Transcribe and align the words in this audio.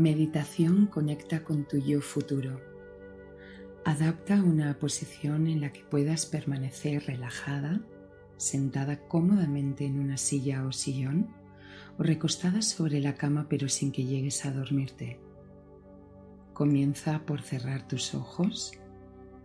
Meditación 0.00 0.86
conecta 0.86 1.44
con 1.44 1.68
tu 1.68 1.76
yo 1.76 2.00
futuro. 2.00 2.58
Adapta 3.84 4.42
una 4.42 4.78
posición 4.78 5.46
en 5.46 5.60
la 5.60 5.74
que 5.74 5.84
puedas 5.84 6.24
permanecer 6.24 7.04
relajada, 7.04 7.82
sentada 8.38 9.06
cómodamente 9.08 9.84
en 9.84 9.98
una 9.98 10.16
silla 10.16 10.64
o 10.64 10.72
sillón 10.72 11.28
o 11.98 12.02
recostada 12.02 12.62
sobre 12.62 13.02
la 13.02 13.12
cama 13.12 13.44
pero 13.50 13.68
sin 13.68 13.92
que 13.92 14.06
llegues 14.06 14.46
a 14.46 14.52
dormirte. 14.52 15.20
Comienza 16.54 17.26
por 17.26 17.42
cerrar 17.42 17.86
tus 17.86 18.14
ojos, 18.14 18.72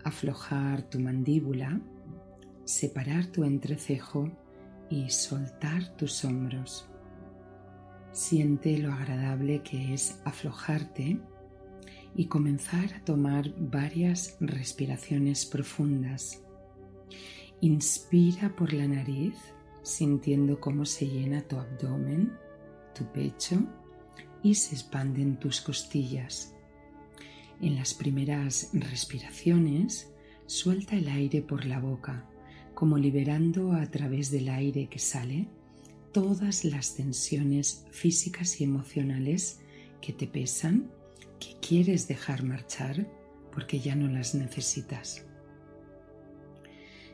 aflojar 0.05 0.83
tu 0.83 1.01
mandíbula, 1.01 1.81
separar 2.63 3.25
tu 3.25 3.43
entrecejo 3.43 4.31
y 4.89 5.09
soltar 5.09 5.97
tus 5.97 6.23
hombros. 6.23 6.87
Siente 8.15 8.77
lo 8.77 8.93
agradable 8.93 9.61
que 9.61 9.93
es 9.93 10.21
aflojarte 10.23 11.19
y 12.15 12.27
comenzar 12.27 12.93
a 12.93 13.03
tomar 13.03 13.53
varias 13.57 14.37
respiraciones 14.39 15.45
profundas. 15.45 16.41
Inspira 17.59 18.55
por 18.55 18.71
la 18.71 18.87
nariz, 18.87 19.35
sintiendo 19.83 20.61
cómo 20.61 20.85
se 20.85 21.09
llena 21.09 21.41
tu 21.41 21.57
abdomen, 21.57 22.31
tu 22.97 23.03
pecho 23.11 23.57
y 24.41 24.55
se 24.55 24.75
expanden 24.75 25.37
tus 25.37 25.59
costillas. 25.59 26.55
En 27.59 27.75
las 27.75 27.93
primeras 27.93 28.69
respiraciones, 28.71 30.09
suelta 30.45 30.95
el 30.95 31.09
aire 31.09 31.41
por 31.41 31.65
la 31.65 31.81
boca, 31.81 32.29
como 32.75 32.97
liberando 32.97 33.73
a 33.73 33.85
través 33.87 34.31
del 34.31 34.47
aire 34.47 34.87
que 34.87 34.99
sale 34.99 35.49
todas 36.15 36.63
las 36.63 36.95
tensiones 36.95 37.85
físicas 37.91 38.61
y 38.61 38.63
emocionales 38.63 39.59
que 39.99 40.13
te 40.13 40.27
pesan, 40.27 40.89
que 41.41 41.57
quieres 41.59 42.07
dejar 42.07 42.43
marchar 42.43 43.05
porque 43.51 43.81
ya 43.81 43.97
no 43.97 44.07
las 44.07 44.33
necesitas. 44.33 45.25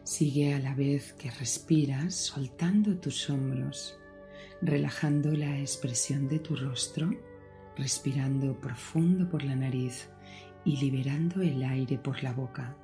Sigue 0.03 0.53
a 0.53 0.59
la 0.59 0.75
vez 0.75 1.13
que 1.13 1.31
respiras 1.31 2.13
soltando 2.13 2.95
tus 2.99 3.27
hombros, 3.31 3.97
relajando 4.61 5.31
la 5.31 5.59
expresión 5.59 6.27
de 6.27 6.37
tu 6.37 6.55
rostro, 6.55 7.09
respirando 7.75 8.61
profundo 8.61 9.27
por 9.27 9.43
la 9.43 9.55
nariz 9.55 10.09
y 10.63 10.77
liberando 10.77 11.41
el 11.41 11.63
aire 11.63 11.97
por 11.97 12.21
la 12.21 12.33
boca. 12.33 12.77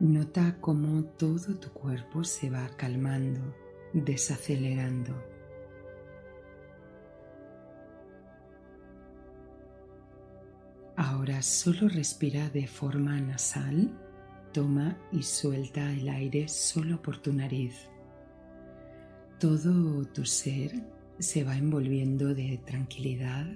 Nota 0.00 0.56
cómo 0.60 1.04
todo 1.04 1.60
tu 1.60 1.70
cuerpo 1.70 2.24
se 2.24 2.50
va 2.50 2.68
calmando 2.76 3.62
desacelerando. 3.94 5.14
Ahora 10.96 11.42
solo 11.42 11.88
respira 11.88 12.50
de 12.50 12.66
forma 12.66 13.18
nasal, 13.20 13.90
toma 14.52 14.98
y 15.10 15.22
suelta 15.22 15.92
el 15.92 16.08
aire 16.08 16.48
solo 16.48 17.00
por 17.00 17.18
tu 17.18 17.32
nariz. 17.32 17.88
Todo 19.40 20.04
tu 20.06 20.24
ser 20.24 20.72
se 21.18 21.44
va 21.44 21.56
envolviendo 21.56 22.34
de 22.34 22.60
tranquilidad, 22.64 23.46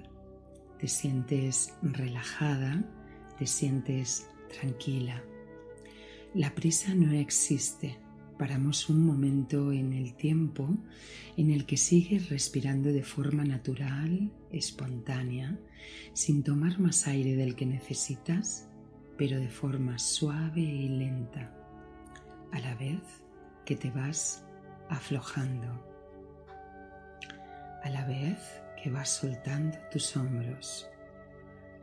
te 0.79 0.87
sientes 0.87 1.73
relajada, 1.81 2.83
te 3.37 3.45
sientes 3.45 4.29
tranquila. 4.49 5.23
La 6.33 6.53
prisa 6.53 6.93
no 6.95 7.11
existe 7.13 7.97
paramos 8.39 8.87
un 8.87 9.05
momento 9.05 9.73
en 9.73 9.91
el 9.91 10.13
tiempo 10.13 10.69
en 11.35 11.51
el 11.51 11.65
que 11.65 11.75
sigues 11.75 12.29
respirando 12.29 12.89
de 12.93 13.03
forma 13.03 13.43
natural, 13.43 14.31
espontánea, 14.49 15.59
sin 16.13 16.41
tomar 16.41 16.79
más 16.79 17.05
aire 17.05 17.35
del 17.35 17.53
que 17.55 17.65
necesitas, 17.65 18.69
pero 19.17 19.37
de 19.37 19.49
forma 19.49 19.99
suave 19.99 20.61
y 20.61 20.87
lenta, 20.87 21.53
a 22.53 22.59
la 22.61 22.75
vez 22.75 23.01
que 23.65 23.75
te 23.75 23.91
vas 23.91 24.45
aflojando, 24.87 25.85
a 27.83 27.89
la 27.89 28.05
vez 28.05 28.39
que 28.81 28.89
vas 28.89 29.09
soltando 29.09 29.77
tus 29.91 30.15
hombros, 30.15 30.87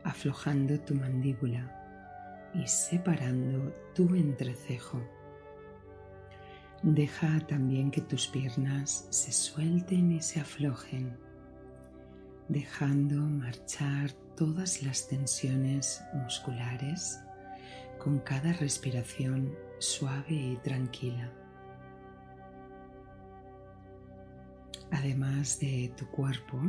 aflojando 0.03 0.79
tu 0.79 0.95
mandíbula 0.95 2.49
y 2.55 2.65
separando 2.65 3.71
tu 3.93 4.15
entrecejo 4.15 5.16
Deja 6.83 7.39
también 7.47 7.89
que 7.89 8.01
tus 8.01 8.27
piernas 8.27 9.07
se 9.09 9.31
suelten 9.31 10.11
y 10.11 10.21
se 10.21 10.39
aflojen, 10.39 11.17
dejando 12.47 13.15
marchar 13.17 14.11
todas 14.35 14.83
las 14.83 15.07
tensiones 15.07 16.03
musculares 16.13 17.19
con 17.97 18.19
cada 18.19 18.53
respiración 18.53 19.55
suave 19.79 20.33
y 20.33 20.57
tranquila. 20.57 21.33
Además 24.91 25.59
de 25.59 25.91
tu 25.97 26.07
cuerpo, 26.07 26.61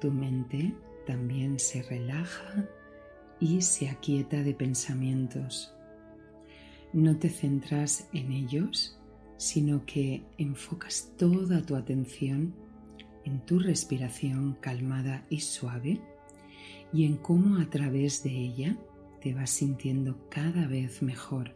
tu 0.00 0.10
mente 0.10 0.74
también 1.06 1.58
se 1.58 1.82
relaja 1.82 2.68
y 3.40 3.62
se 3.62 3.88
aquieta 3.88 4.42
de 4.42 4.52
pensamientos. 4.52 5.74
No 6.92 7.16
te 7.18 7.28
centras 7.28 8.08
en 8.12 8.32
ellos, 8.32 8.98
sino 9.36 9.84
que 9.84 10.22
enfocas 10.38 11.12
toda 11.16 11.62
tu 11.62 11.76
atención 11.76 12.54
en 13.24 13.40
tu 13.40 13.58
respiración 13.58 14.56
calmada 14.60 15.24
y 15.30 15.40
suave 15.40 16.00
y 16.92 17.06
en 17.06 17.16
cómo 17.16 17.58
a 17.58 17.68
través 17.70 18.22
de 18.22 18.30
ella 18.30 18.76
te 19.20 19.34
vas 19.34 19.50
sintiendo 19.50 20.28
cada 20.28 20.66
vez 20.66 21.02
mejor, 21.02 21.54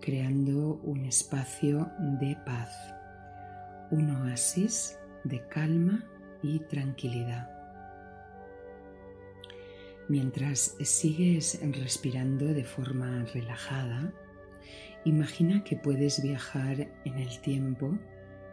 creando 0.00 0.80
un 0.82 1.04
espacio 1.04 1.90
de 2.20 2.36
paz, 2.46 2.70
un 3.90 4.10
oasis 4.10 4.96
de 5.24 5.46
calma 5.48 6.04
y 6.42 6.60
tranquilidad. 6.60 7.50
Mientras 10.08 10.76
sigues 10.80 11.60
respirando 11.62 12.46
de 12.46 12.64
forma 12.64 13.24
relajada, 13.34 14.12
Imagina 15.04 15.64
que 15.64 15.76
puedes 15.76 16.22
viajar 16.22 16.88
en 17.04 17.18
el 17.18 17.40
tiempo 17.40 17.98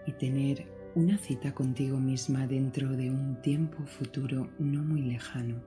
y 0.06 0.14
tener 0.14 0.66
una 0.96 1.18
cita 1.18 1.54
contigo 1.54 2.00
misma 2.00 2.48
dentro 2.48 2.90
de 2.90 3.12
un 3.12 3.42
tiempo 3.42 3.86
futuro 3.86 4.50
no 4.58 4.82
muy 4.82 5.02
lejano. 5.02 5.62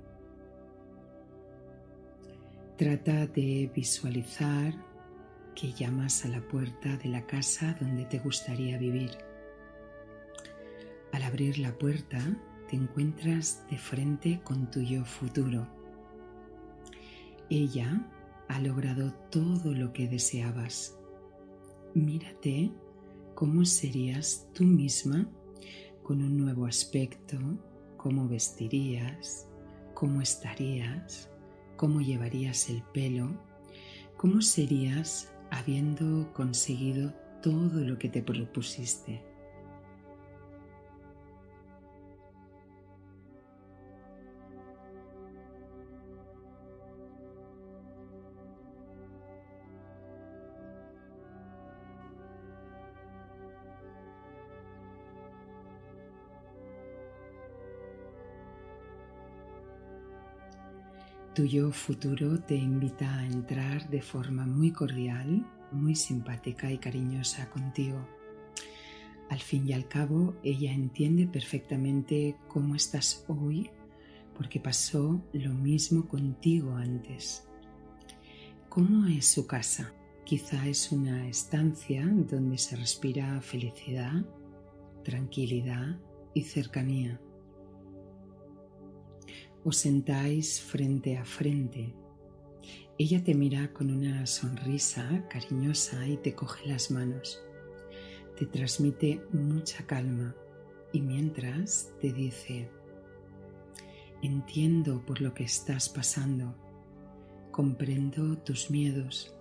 Trata 2.77 3.27
de 3.27 3.71
visualizar 3.75 4.73
que 5.55 5.73
llamas 5.73 6.25
a 6.25 6.29
la 6.29 6.41
puerta 6.41 6.97
de 6.97 7.11
la 7.11 7.27
casa 7.27 7.77
donde 7.79 8.07
te 8.07 8.19
gustaría 8.19 8.79
vivir. 8.79 9.11
Al 11.13 11.23
abrir 11.23 11.59
la 11.59 11.77
puerta 11.77 12.19
te 12.71 12.77
encuentras 12.77 13.67
de 13.69 13.77
frente 13.77 14.41
con 14.43 14.71
tu 14.71 14.81
yo 14.81 15.05
futuro. 15.05 15.67
Ella 17.51 18.01
ha 18.51 18.59
logrado 18.59 19.13
todo 19.31 19.73
lo 19.73 19.93
que 19.93 20.09
deseabas. 20.09 20.99
Mírate 21.95 22.73
cómo 23.37 23.65
serías 23.65 24.49
tú 24.53 24.65
misma 24.65 25.31
con 26.03 26.21
un 26.21 26.37
nuevo 26.37 26.67
aspecto, 26.67 27.39
cómo 27.97 28.27
vestirías, 28.27 29.49
cómo 29.95 30.21
estarías, 30.21 31.31
cómo 31.77 32.01
llevarías 32.01 32.69
el 32.71 32.83
pelo, 32.93 33.41
cómo 34.17 34.43
serías 34.43 35.33
habiendo 35.53 36.33
conseguido 36.33 37.15
todo 37.43 37.85
lo 37.85 37.99
que 37.99 38.09
te 38.09 38.21
propusiste. 38.21 39.30
Tu 61.35 61.45
yo 61.45 61.71
futuro 61.71 62.41
te 62.41 62.57
invita 62.57 63.19
a 63.19 63.25
entrar 63.25 63.89
de 63.89 64.03
forma 64.03 64.47
muy 64.47 64.73
cordial, 64.73 65.47
muy 65.71 65.95
simpática 65.95 66.73
y 66.73 66.79
cariñosa 66.79 67.49
contigo. 67.51 68.05
Al 69.29 69.39
fin 69.39 69.69
y 69.69 69.73
al 69.73 69.87
cabo, 69.87 70.35
ella 70.43 70.73
entiende 70.73 71.29
perfectamente 71.29 72.37
cómo 72.49 72.75
estás 72.75 73.25
hoy 73.29 73.71
porque 74.37 74.59
pasó 74.59 75.23
lo 75.33 75.55
mismo 75.55 76.09
contigo 76.09 76.75
antes. 76.75 77.47
¿Cómo 78.69 79.07
es 79.07 79.27
su 79.27 79.47
casa? 79.47 79.93
Quizá 80.25 80.67
es 80.67 80.91
una 80.91 81.29
estancia 81.29 82.05
donde 82.07 82.59
se 82.59 82.75
respira 82.75 83.41
felicidad, 83.41 84.25
tranquilidad 85.05 85.97
y 86.35 86.43
cercanía 86.43 87.21
Os 89.63 89.77
sentáis 89.77 90.61
frente 90.61 91.19
a 91.19 91.25
frente. 91.25 91.93
Ella 92.97 93.23
te 93.23 93.35
mira 93.35 93.73
con 93.75 93.91
una 93.91 94.27
sonrisa 94.27 95.27
cariñosa 95.29 96.07
y 96.07 96.17
te 96.17 96.35
coge 96.35 96.67
las 96.67 96.91
manos. 96.91 97.43
Te 98.39 98.47
transmite 98.47 99.23
mucha 99.33 99.85
calma 99.87 100.35
y 100.93 101.03
mientras 101.03 101.93
te 102.01 102.11
dice, 102.11 102.71
entiendo 104.23 105.05
por 105.05 105.21
lo 105.21 105.35
que 105.35 105.45
estás 105.45 105.91
pasando, 105.91 106.55
comprendo 107.51 108.39
tus 108.39 108.71
miedos, 108.71 109.35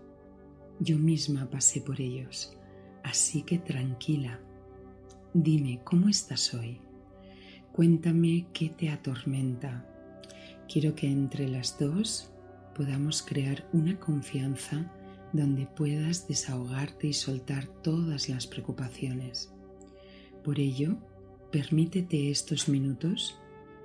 yo 0.80 0.98
misma 0.98 1.50
pasé 1.50 1.80
por 1.80 2.00
ellos, 2.02 2.58
así 3.04 3.44
que 3.44 3.58
tranquila, 3.58 4.40
dime 5.34 5.82
cómo 5.84 6.10
estás 6.10 6.54
hoy, 6.54 6.82
cuéntame 7.72 8.48
qué 8.54 8.70
te 8.70 8.90
atormenta, 8.90 9.89
quiero 10.72 10.96
que 10.96 11.08
entre 11.08 11.48
las 11.48 11.78
dos 11.80 12.32
podamos 12.76 13.22
crear 13.22 13.68
una 13.74 14.00
confianza 14.00 14.92
donde 15.34 15.66
puedas 15.66 16.28
desahogarte 16.28 17.08
y 17.08 17.14
soltar 17.14 17.68
todas 17.68 18.30
las 18.30 18.48
preocupaciones. 18.48 19.52
Por 20.44 20.60
ello, 20.60 20.98
Permítete 21.52 22.30
estos 22.30 22.70
minutos 22.70 23.36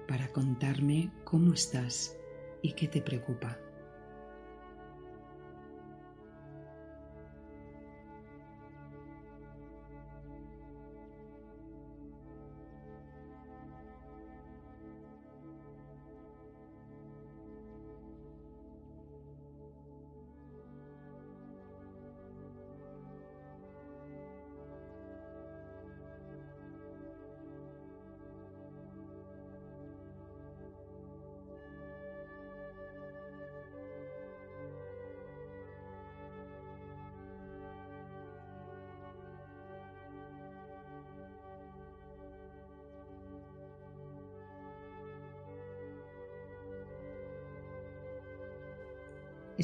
para 0.07 0.29
contarme 0.29 1.11
cómo 1.25 1.55
estás 1.55 2.15
y 2.61 2.73
qué 2.73 2.89
te 2.89 3.01
preocupa. 3.01 3.59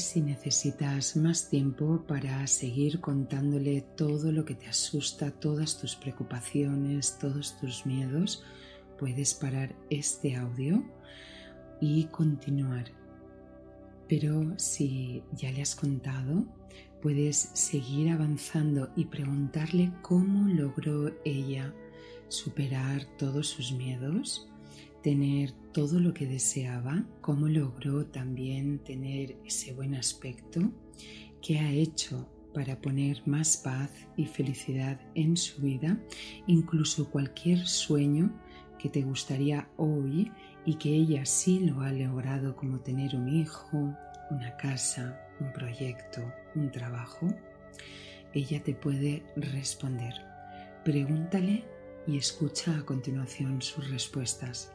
Si 0.00 0.22
necesitas 0.22 1.14
más 1.14 1.50
tiempo 1.50 2.02
para 2.08 2.46
seguir 2.46 3.00
contándole 3.00 3.82
todo 3.82 4.32
lo 4.32 4.46
que 4.46 4.54
te 4.54 4.66
asusta, 4.66 5.30
todas 5.30 5.78
tus 5.78 5.94
preocupaciones, 5.94 7.18
todos 7.18 7.60
tus 7.60 7.84
miedos, 7.84 8.42
puedes 8.98 9.34
parar 9.34 9.76
este 9.90 10.36
audio 10.36 10.82
y 11.82 12.04
continuar. 12.06 12.86
Pero 14.08 14.58
si 14.58 15.22
ya 15.32 15.52
le 15.52 15.60
has 15.60 15.74
contado, 15.74 16.46
puedes 17.02 17.50
seguir 17.52 18.10
avanzando 18.10 18.90
y 18.96 19.04
preguntarle 19.04 19.92
cómo 20.00 20.48
logró 20.48 21.14
ella 21.26 21.74
superar 22.28 23.04
todos 23.18 23.48
sus 23.48 23.70
miedos 23.72 24.48
tener 25.02 25.52
todo 25.72 26.00
lo 26.00 26.12
que 26.12 26.26
deseaba, 26.26 27.04
cómo 27.20 27.48
logró 27.48 28.06
también 28.06 28.80
tener 28.80 29.36
ese 29.44 29.72
buen 29.72 29.94
aspecto, 29.94 30.60
qué 31.40 31.58
ha 31.58 31.70
hecho 31.72 32.28
para 32.52 32.80
poner 32.80 33.22
más 33.26 33.56
paz 33.56 33.90
y 34.16 34.26
felicidad 34.26 35.00
en 35.14 35.36
su 35.36 35.62
vida, 35.62 36.00
incluso 36.46 37.10
cualquier 37.10 37.66
sueño 37.66 38.32
que 38.78 38.88
te 38.88 39.02
gustaría 39.02 39.68
hoy 39.76 40.30
y 40.64 40.74
que 40.74 40.90
ella 40.90 41.24
sí 41.24 41.60
lo 41.60 41.80
ha 41.80 41.92
logrado 41.92 42.56
como 42.56 42.80
tener 42.80 43.14
un 43.14 43.28
hijo, 43.28 43.94
una 44.30 44.56
casa, 44.56 45.20
un 45.38 45.52
proyecto, 45.52 46.20
un 46.54 46.70
trabajo, 46.70 47.28
ella 48.32 48.62
te 48.62 48.74
puede 48.74 49.22
responder. 49.36 50.14
Pregúntale 50.84 51.64
y 52.06 52.16
escucha 52.16 52.76
a 52.76 52.84
continuación 52.84 53.60
sus 53.60 53.90
respuestas. 53.90 54.72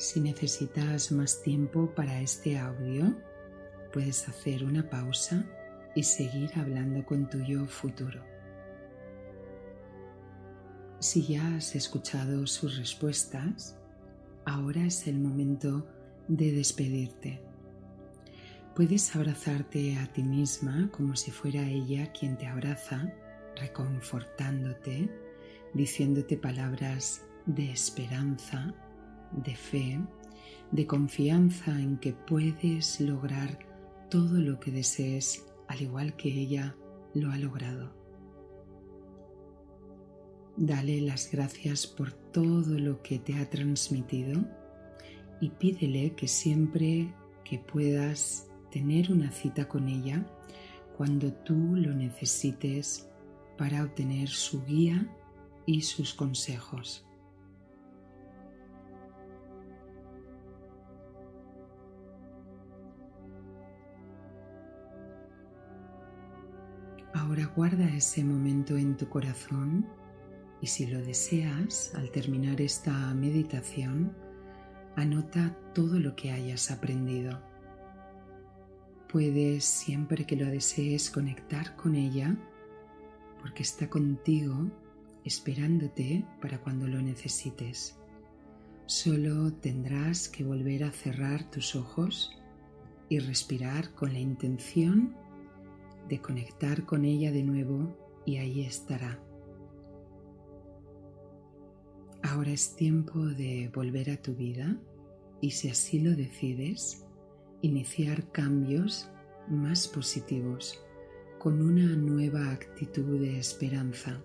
Si 0.00 0.18
necesitas 0.18 1.12
más 1.12 1.42
tiempo 1.42 1.94
para 1.94 2.22
este 2.22 2.58
audio, 2.58 3.14
puedes 3.92 4.26
hacer 4.30 4.64
una 4.64 4.88
pausa 4.88 5.44
y 5.94 6.04
seguir 6.04 6.50
hablando 6.56 7.04
con 7.04 7.28
tu 7.28 7.36
yo 7.40 7.66
futuro. 7.66 8.24
Si 11.00 11.26
ya 11.26 11.54
has 11.54 11.76
escuchado 11.76 12.46
sus 12.46 12.78
respuestas, 12.78 13.76
ahora 14.46 14.86
es 14.86 15.06
el 15.06 15.18
momento 15.18 15.86
de 16.28 16.50
despedirte. 16.52 17.42
Puedes 18.74 19.14
abrazarte 19.14 19.98
a 19.98 20.10
ti 20.10 20.22
misma 20.22 20.88
como 20.92 21.14
si 21.14 21.30
fuera 21.30 21.68
ella 21.68 22.10
quien 22.10 22.38
te 22.38 22.46
abraza, 22.46 23.12
reconfortándote, 23.54 25.10
diciéndote 25.74 26.38
palabras 26.38 27.26
de 27.44 27.70
esperanza 27.70 28.74
de 29.32 29.54
fe, 29.54 30.00
de 30.72 30.86
confianza 30.86 31.78
en 31.80 31.98
que 31.98 32.12
puedes 32.12 33.00
lograr 33.00 33.58
todo 34.10 34.40
lo 34.40 34.58
que 34.60 34.70
desees 34.70 35.46
al 35.68 35.82
igual 35.82 36.16
que 36.16 36.28
ella 36.28 36.76
lo 37.14 37.30
ha 37.30 37.38
logrado. 37.38 37.92
Dale 40.56 41.00
las 41.00 41.30
gracias 41.30 41.86
por 41.86 42.12
todo 42.12 42.78
lo 42.78 43.02
que 43.02 43.18
te 43.18 43.34
ha 43.34 43.48
transmitido 43.48 44.44
y 45.40 45.50
pídele 45.50 46.14
que 46.14 46.28
siempre 46.28 47.14
que 47.44 47.58
puedas 47.58 48.48
tener 48.70 49.10
una 49.10 49.30
cita 49.30 49.66
con 49.68 49.88
ella, 49.88 50.24
cuando 50.96 51.32
tú 51.32 51.74
lo 51.76 51.94
necesites 51.94 53.08
para 53.56 53.82
obtener 53.82 54.28
su 54.28 54.64
guía 54.64 55.08
y 55.66 55.82
sus 55.82 56.14
consejos. 56.14 57.06
Ahora 67.12 67.46
guarda 67.56 67.88
ese 67.88 68.24
momento 68.24 68.76
en 68.76 68.96
tu 68.96 69.08
corazón 69.08 69.86
y 70.60 70.66
si 70.66 70.86
lo 70.86 71.00
deseas, 71.02 71.92
al 71.94 72.10
terminar 72.10 72.60
esta 72.60 72.92
meditación, 73.14 74.14
anota 74.96 75.56
todo 75.74 75.98
lo 75.98 76.14
que 76.14 76.30
hayas 76.30 76.70
aprendido. 76.70 77.42
Puedes, 79.08 79.64
siempre 79.64 80.24
que 80.24 80.36
lo 80.36 80.46
desees, 80.46 81.10
conectar 81.10 81.74
con 81.76 81.96
ella 81.96 82.36
porque 83.40 83.62
está 83.62 83.88
contigo 83.88 84.70
esperándote 85.24 86.24
para 86.40 86.60
cuando 86.60 86.86
lo 86.86 87.02
necesites. 87.02 87.98
Solo 88.86 89.52
tendrás 89.54 90.28
que 90.28 90.44
volver 90.44 90.84
a 90.84 90.92
cerrar 90.92 91.50
tus 91.50 91.74
ojos 91.74 92.36
y 93.08 93.18
respirar 93.18 93.94
con 93.94 94.12
la 94.12 94.18
intención 94.20 95.16
de 96.10 96.20
conectar 96.20 96.84
con 96.84 97.04
ella 97.04 97.30
de 97.30 97.44
nuevo 97.44 97.96
y 98.26 98.36
ahí 98.36 98.62
estará. 98.62 99.18
Ahora 102.22 102.50
es 102.50 102.74
tiempo 102.74 103.20
de 103.20 103.70
volver 103.74 104.10
a 104.10 104.20
tu 104.20 104.34
vida 104.34 104.76
y 105.40 105.52
si 105.52 105.70
así 105.70 106.00
lo 106.00 106.14
decides, 106.14 107.06
iniciar 107.62 108.30
cambios 108.32 109.08
más 109.48 109.88
positivos 109.88 110.84
con 111.38 111.62
una 111.62 111.96
nueva 111.96 112.50
actitud 112.50 113.20
de 113.20 113.38
esperanza. 113.38 114.22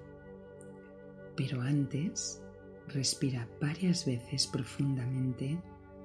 Pero 1.38 1.62
antes, 1.62 2.42
respira 2.88 3.48
varias 3.62 4.06
veces 4.06 4.48
profundamente 4.48 5.62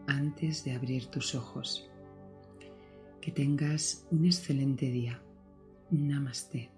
antes 0.06 0.62
de 0.64 0.72
abrir 0.72 1.06
tus 1.06 1.34
ojos. 1.34 1.90
Que 3.20 3.32
tengas 3.32 4.06
un 4.10 4.26
excelente 4.26 4.90
día. 4.90 5.22
Namaste. 5.92 6.68